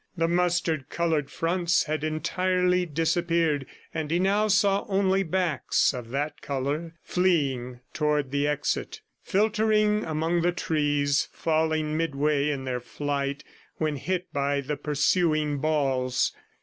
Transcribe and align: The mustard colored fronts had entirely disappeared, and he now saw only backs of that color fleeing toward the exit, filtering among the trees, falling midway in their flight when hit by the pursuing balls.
The 0.17 0.27
mustard 0.27 0.89
colored 0.89 1.29
fronts 1.29 1.83
had 1.83 2.03
entirely 2.03 2.87
disappeared, 2.87 3.67
and 3.93 4.09
he 4.09 4.17
now 4.17 4.47
saw 4.47 4.83
only 4.89 5.21
backs 5.21 5.93
of 5.93 6.09
that 6.09 6.41
color 6.41 6.95
fleeing 7.03 7.81
toward 7.93 8.31
the 8.31 8.47
exit, 8.47 9.01
filtering 9.21 10.03
among 10.03 10.41
the 10.41 10.53
trees, 10.53 11.27
falling 11.31 11.95
midway 11.97 12.49
in 12.49 12.63
their 12.63 12.79
flight 12.79 13.43
when 13.75 13.95
hit 13.97 14.25
by 14.33 14.59
the 14.59 14.75
pursuing 14.75 15.59
balls. 15.59 16.33